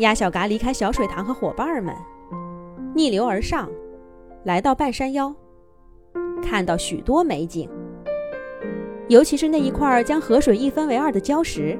[0.00, 1.94] 鸭小嘎离开小水塘和伙伴们，
[2.94, 3.68] 逆流而上，
[4.44, 5.34] 来到半山腰，
[6.42, 7.68] 看到许多美景。
[9.08, 11.78] 尤其是那一块将河水一分为二的礁石，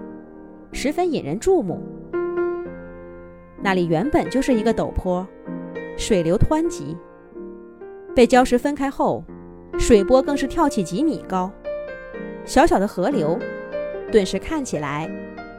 [0.70, 1.80] 十分引人注目。
[3.62, 5.26] 那里原本就是一个陡坡，
[5.96, 6.94] 水流湍急。
[8.14, 9.24] 被礁石分开后，
[9.78, 11.50] 水波更是跳起几米高。
[12.44, 13.38] 小小的河流，
[14.12, 15.10] 顿时看起来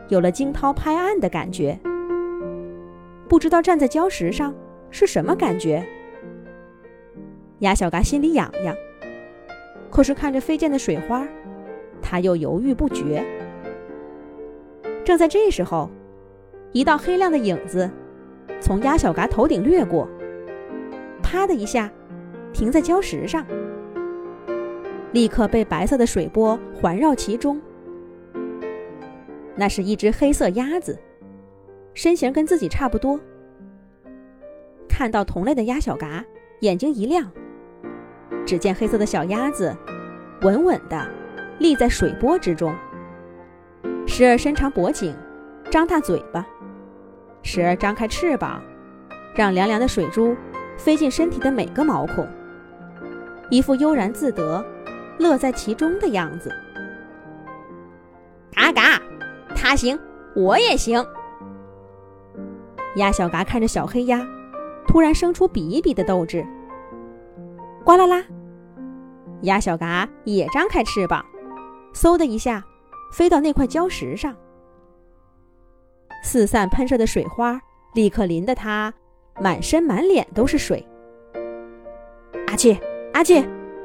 [0.09, 1.79] 有了惊涛拍岸的感觉。
[3.31, 4.53] 不知道站在礁石上
[4.89, 5.87] 是什么感觉，
[7.59, 8.75] 鸭小嘎心里痒痒。
[9.89, 11.25] 可是看着飞溅的水花，
[12.01, 13.25] 他又犹豫不决。
[15.05, 15.89] 正在这时候，
[16.73, 17.89] 一道黑亮的影子
[18.59, 20.09] 从鸭小嘎头顶掠过，
[21.23, 21.89] 啪的一下
[22.51, 23.45] 停在礁石上，
[25.13, 27.61] 立刻被白色的水波环绕其中。
[29.55, 30.99] 那是一只黑色鸭子。
[31.93, 33.19] 身形跟自己差不多，
[34.87, 36.23] 看到同类的鸭小嘎，
[36.61, 37.29] 眼睛一亮。
[38.45, 39.75] 只见黑色的小鸭子
[40.41, 41.07] 稳稳地
[41.59, 42.73] 立在水波之中，
[44.07, 45.15] 时而伸长脖颈，
[45.69, 46.45] 张大嘴巴，
[47.43, 48.61] 时而张开翅膀，
[49.35, 50.35] 让凉凉的水珠
[50.77, 52.27] 飞进身体的每个毛孔，
[53.49, 54.65] 一副悠然自得、
[55.19, 56.51] 乐在其中的样子。
[58.53, 58.99] 嘎嘎，
[59.55, 59.99] 他行，
[60.35, 61.05] 我也行。
[62.95, 64.25] 鸭小嘎看着小黑鸭，
[64.87, 66.45] 突然生出比一比的斗志。
[67.83, 68.23] 呱啦啦，
[69.41, 71.25] 鸭小嘎也张开翅膀，
[71.93, 72.63] 嗖的一下，
[73.13, 74.35] 飞到那块礁石上。
[76.23, 77.59] 四散喷射的水花
[77.95, 78.93] 立刻淋得它
[79.39, 80.85] 满身满脸都是水。
[82.47, 82.77] 阿切
[83.13, 83.43] 阿切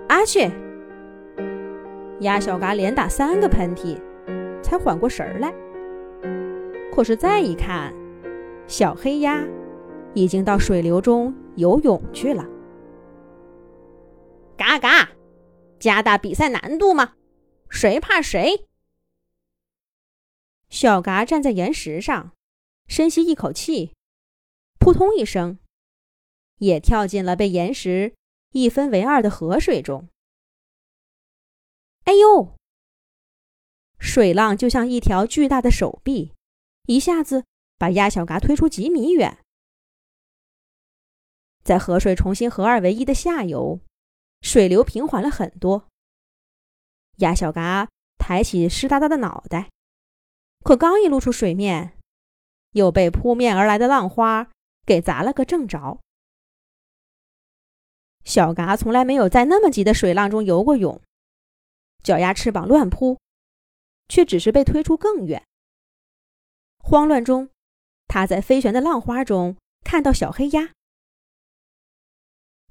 [0.09, 0.51] 阿切！
[2.21, 3.99] 鸭小嘎连打三个喷嚏，
[4.63, 5.55] 才缓过神儿来。
[6.95, 7.93] 可是再一看，
[8.69, 9.47] 小黑鸭
[10.15, 12.45] 已经到水流中游泳去了。
[14.57, 15.11] 嘎嘎，
[15.79, 17.15] 加大比赛难度吗？
[17.71, 18.67] 谁怕谁？
[20.69, 22.33] 小嘎站在岩石上，
[22.89, 23.95] 深吸一口气，
[24.81, 25.59] 扑通一声，
[26.59, 28.15] 也跳进了被岩石
[28.51, 30.09] 一分为二的河水中。
[32.05, 32.55] 哎呦！
[33.99, 36.33] 水浪就像一条巨大的手臂，
[36.87, 37.45] 一下子。
[37.79, 39.45] 把鸭小嘎推出几米远，
[41.63, 43.81] 在河水重新合二为一的下游，
[44.41, 45.89] 水流平缓了很多。
[47.17, 47.89] 鸭小嘎
[48.19, 49.71] 抬起湿哒哒的脑袋，
[50.65, 51.99] 可刚一露出水面，
[52.73, 54.51] 又被扑面而来的浪花
[54.87, 56.01] 给砸了个正着。
[58.25, 61.01] 小嘎从来没有在那么急的水浪中游过泳，
[62.03, 63.19] 脚丫翅膀乱扑，
[64.09, 65.45] 却只是被推出更远。
[66.79, 67.51] 慌乱中。
[68.09, 70.73] 他在飞旋的浪花中看到小黑鸭，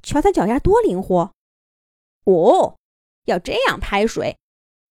[0.02, 1.34] 瞧他脚丫多灵活！
[2.26, 2.78] 哦，
[3.26, 4.38] 要这样拍水，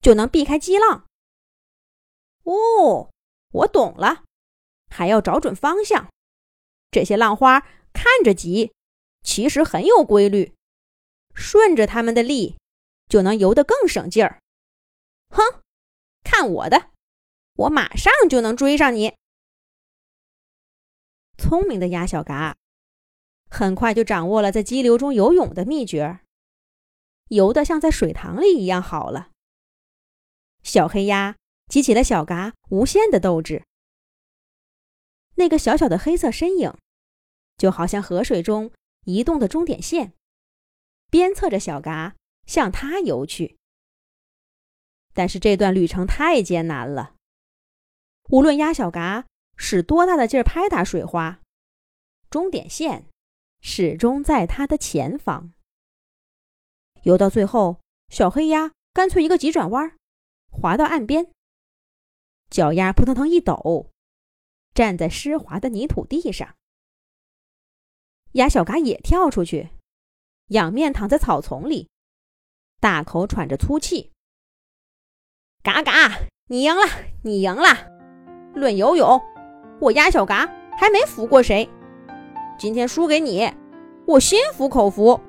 [0.01, 1.07] 就能避开激浪。
[2.45, 3.11] 哦，
[3.51, 4.25] 我懂了，
[4.91, 6.09] 还要找准方向。
[6.91, 7.61] 这些浪花
[7.93, 8.73] 看着急，
[9.23, 10.55] 其实很有规律，
[11.35, 12.57] 顺着它们的力，
[13.09, 14.41] 就能游得更省劲儿。
[15.31, 15.43] 哼，
[16.23, 16.91] 看我的，
[17.55, 19.17] 我马上就能追上你。
[21.37, 22.57] 聪明的鸭小嘎，
[23.51, 26.21] 很快就掌握了在激流中游泳的秘诀，
[27.29, 29.31] 游得像在水塘里一样好了。
[30.63, 31.37] 小黑鸭
[31.69, 33.65] 激起了小嘎无限的斗志。
[35.35, 36.73] 那个小小的黑色身影，
[37.59, 38.73] 就好像河水中
[39.05, 40.15] 移动的终点线，
[41.11, 42.15] 鞭策着小嘎
[42.47, 43.59] 向它游去。
[45.13, 47.17] 但是这段旅程太艰难了，
[48.31, 49.27] 无论鸭小嘎。
[49.57, 51.41] 使多大的劲儿拍打水花，
[52.31, 53.07] 终点线
[53.61, 55.53] 始终在它的前方。
[57.03, 59.97] 游到最后，小黑鸭干脆一个急转弯，
[60.51, 61.31] 滑到岸边，
[62.51, 63.91] 脚丫扑腾腾一抖，
[64.75, 66.55] 站在湿滑的泥土地上。
[68.33, 69.71] 鸭小嘎也跳出去，
[70.49, 71.89] 仰面躺在草丛里，
[72.81, 74.13] 大口喘着粗气。
[75.63, 76.83] 嘎嘎，你赢了，
[77.23, 77.89] 你赢了！
[78.55, 79.34] 论游泳。
[79.85, 80.49] 我鸭小嘎
[80.79, 81.69] 还没服过谁。
[82.57, 83.53] 今天输给你，
[84.07, 85.21] 我心服口服。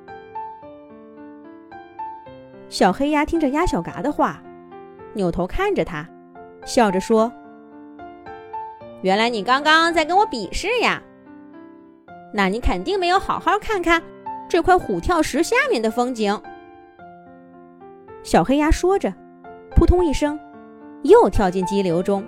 [2.70, 4.42] 小黑鸭听着鸭小嘎的话，
[5.12, 6.08] 扭头看着他，
[6.64, 7.30] 笑着说
[9.04, 11.02] ：“原来你刚刚在跟我比试呀？
[12.32, 14.02] 那你肯定没有好好看看
[14.48, 16.40] 这块虎跳石下面的风景。”
[18.24, 19.12] 小黑鸭说着，
[19.74, 20.40] 扑通一声，
[21.02, 22.24] 又跳进激流中。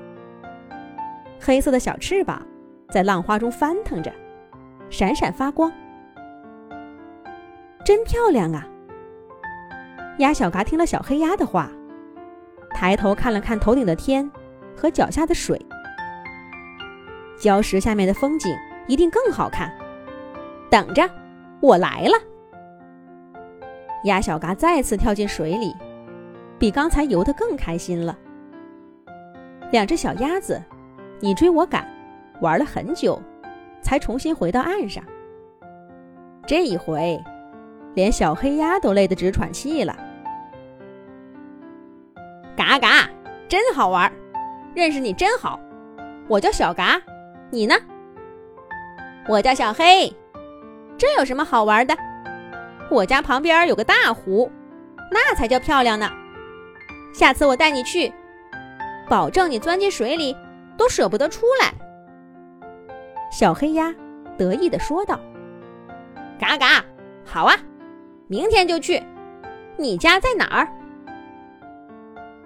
[1.40, 2.44] 黑色的小翅膀
[2.90, 4.12] 在浪花中翻腾着，
[4.90, 5.72] 闪闪发光，
[7.84, 8.66] 真漂亮啊！
[10.18, 11.70] 鸭小嘎听了小黑鸭的话，
[12.70, 14.28] 抬头看了看头顶的天
[14.76, 15.60] 和脚下的水，
[17.38, 18.54] 礁石下面的风景
[18.86, 19.72] 一定更好看。
[20.68, 21.08] 等着，
[21.60, 22.14] 我来了！
[24.04, 25.74] 鸭小嘎再次跳进水里，
[26.58, 28.18] 比刚才游得更开心了。
[29.70, 30.62] 两只小鸭子，
[31.20, 31.86] 你追我赶，
[32.40, 33.20] 玩了很久，
[33.82, 35.02] 才重新回到岸上。
[36.46, 37.18] 这一回，
[37.94, 39.96] 连小黑鸭都累得直喘气了。
[42.56, 43.08] 嘎嘎，
[43.48, 44.10] 真好玩，
[44.74, 45.58] 认识你真好。
[46.28, 47.00] 我叫小嘎，
[47.50, 47.74] 你呢？
[49.28, 50.12] 我叫小黑。
[50.96, 51.96] 这有什么好玩的？
[52.90, 54.50] 我家旁边有个大湖，
[55.10, 56.10] 那才叫漂亮呢。
[57.12, 58.12] 下次我带你去，
[59.08, 60.36] 保证你钻进水里
[60.78, 61.74] 都舍不得出来。
[63.30, 63.94] 小黑鸭
[64.38, 65.20] 得意地说道
[66.40, 66.82] ：“嘎嘎，
[67.26, 67.54] 好啊，
[68.28, 69.02] 明天就去。
[69.76, 70.66] 你家在哪儿？”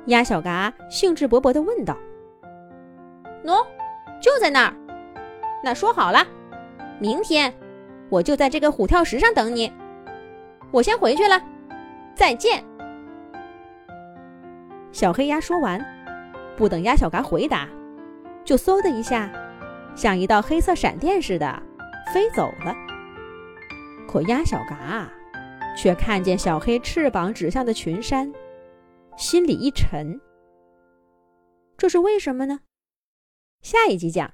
[0.06, 1.96] 鸭小嘎兴致勃勃地问道
[3.46, 3.64] ：“喏，
[4.20, 4.74] 就在那儿。
[5.62, 6.26] 那说好了，
[6.98, 7.54] 明天
[8.08, 9.72] 我就在这个虎跳石上等你。
[10.72, 11.40] 我先回去了，
[12.16, 12.64] 再见。”
[14.90, 15.80] 小黑鸭说完，
[16.56, 17.68] 不等鸭小嘎回答，
[18.44, 19.30] 就嗖的一下，
[19.94, 21.62] 像一道黑色闪电似的
[22.12, 22.74] 飞走了。
[24.08, 25.10] 可鸭小嘎
[25.76, 28.32] 却看见小黑翅膀指向的群山。
[29.16, 30.20] 心里一沉，
[31.76, 32.60] 这是为什么呢？
[33.60, 34.32] 下一集讲。